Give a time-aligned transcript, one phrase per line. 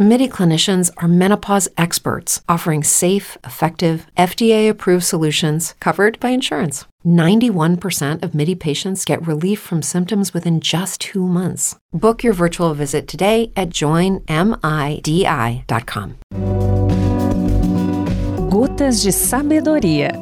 [0.00, 6.84] MIDI clinicians are menopause experts offering safe, effective, FDA approved solutions covered by insurance.
[7.04, 11.74] 91% of MIDI patients get relief from symptoms within just two months.
[11.92, 14.28] Book your virtual visit today at joinmidi.com.
[18.50, 20.12] Gotas de Sabedoria,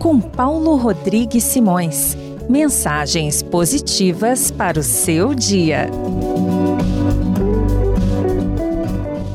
[0.00, 2.16] com Paulo Rodrigues Simões.
[2.48, 5.88] Mensagens positivas para o seu dia.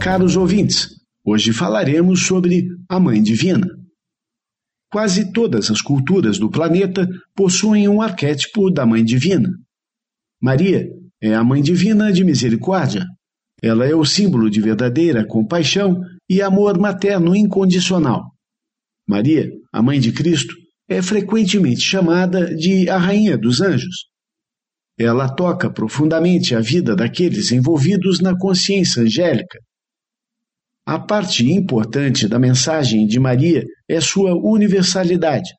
[0.06, 0.90] Caros ouvintes,
[1.26, 3.66] hoje falaremos sobre a Mãe Divina.
[4.92, 9.50] Quase todas as culturas do planeta possuem um arquétipo da Mãe Divina.
[10.40, 10.88] Maria
[11.20, 13.04] é a Mãe Divina de Misericórdia.
[13.64, 16.00] Ela é o símbolo de verdadeira compaixão
[16.30, 18.26] e amor materno incondicional.
[19.08, 20.54] Maria, a mãe de Cristo,
[20.88, 24.06] é frequentemente chamada de a Rainha dos Anjos.
[25.00, 29.58] Ela toca profundamente a vida daqueles envolvidos na consciência angélica.
[30.86, 35.50] A parte importante da mensagem de Maria é sua universalidade.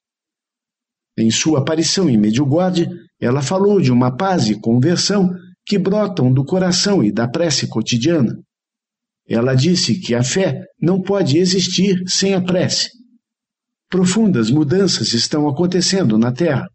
[1.19, 2.87] Em sua aparição em Medjugorje,
[3.21, 5.29] ela falou de uma paz e conversão
[5.67, 8.39] que brotam do coração e da prece cotidiana.
[9.29, 12.89] Ela disse que a fé não pode existir sem a prece.
[13.91, 16.69] Profundas mudanças estão acontecendo na Terra.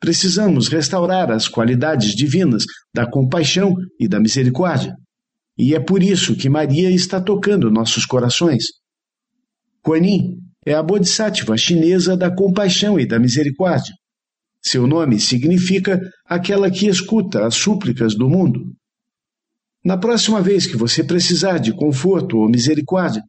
[0.00, 2.64] Precisamos restaurar as qualidades divinas
[2.94, 4.94] da compaixão e da misericórdia.
[5.62, 8.64] E é por isso que Maria está tocando nossos corações.
[9.82, 13.94] Kuan Yin é a Bodhisattva chinesa da compaixão e da misericórdia.
[14.62, 18.72] Seu nome significa aquela que escuta as súplicas do mundo.
[19.84, 23.22] Na próxima vez que você precisar de conforto ou misericórdia,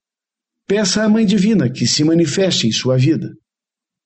[0.65, 3.29] Peça à Mãe Divina que se manifeste em sua vida.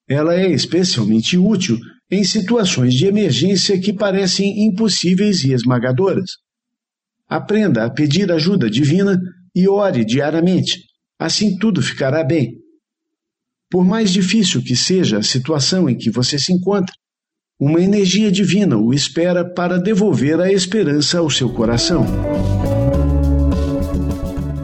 [0.09, 1.77] Ela é especialmente útil
[2.09, 6.31] em situações de emergência que parecem impossíveis e esmagadoras.
[7.27, 9.19] Aprenda a pedir ajuda divina
[9.55, 10.83] e ore diariamente.
[11.19, 12.57] Assim tudo ficará bem.
[13.69, 16.93] Por mais difícil que seja a situação em que você se encontra,
[17.59, 22.05] uma energia divina o espera para devolver a esperança ao seu coração.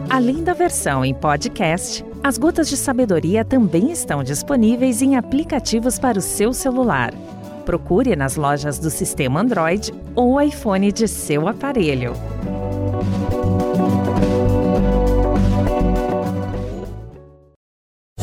[0.08, 6.18] Além da versão em podcast, as Gotas de Sabedoria também estão disponíveis em aplicativos para
[6.18, 7.14] o seu celular.
[7.64, 12.14] Procure nas lojas do sistema Android ou iPhone de seu aparelho.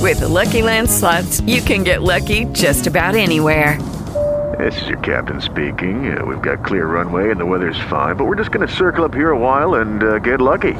[0.01, 3.77] With the Lucky Land slots, you can get lucky just about anywhere.
[4.57, 6.11] This is your captain speaking.
[6.11, 9.05] Uh, we've got clear runway and the weather's fine, but we're just going to circle
[9.05, 10.73] up here a while and uh, get lucky.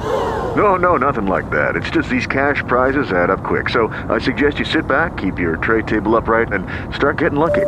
[0.57, 1.75] No, no, nothing like that.
[1.75, 3.69] It's just these cash prizes add up quick.
[3.69, 7.67] So I suggest you sit back, keep your tray table upright, and start getting lucky.